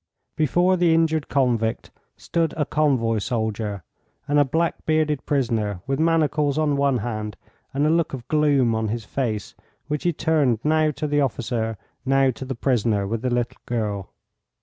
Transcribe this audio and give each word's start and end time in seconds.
]Before 0.35 0.77
the 0.77 0.95
injured 0.95 1.27
convict 1.29 1.91
stood 2.17 2.55
a 2.57 2.65
convoy 2.65 3.19
soldier, 3.19 3.83
and 4.27 4.39
a 4.39 4.43
black 4.43 4.83
bearded 4.87 5.27
prisoner 5.27 5.81
with 5.85 5.99
manacles 5.99 6.57
on 6.57 6.75
one 6.75 6.97
hand 7.05 7.37
and 7.71 7.85
a 7.85 7.89
look 7.91 8.11
of 8.11 8.27
gloom 8.27 8.73
on 8.73 8.87
his 8.87 9.05
face, 9.05 9.53
which 9.87 10.01
he 10.01 10.11
turned 10.11 10.57
now 10.63 10.89
to 10.89 11.05
the 11.05 11.21
officer, 11.21 11.77
now 12.03 12.31
to 12.31 12.45
the 12.45 12.55
prisoner 12.55 13.05
with 13.05 13.21
the 13.21 13.29
little 13.29 13.61
girl. 13.67 14.09